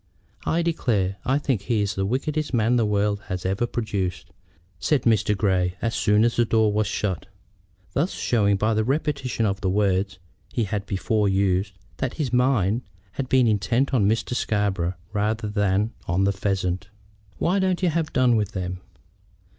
[0.47, 4.25] "I declare I think he is the wickedest man the world has ever produced,"
[4.79, 5.37] said Mr.
[5.37, 7.27] Grey as soon as the door was shut,
[7.93, 10.17] thus showing by the repetition of the words
[10.51, 14.33] he had before used that his mind had been intent on Mr.
[14.33, 16.89] Scarborough rather than on the pheasant.
[17.37, 18.79] "Why don't you have done with them?"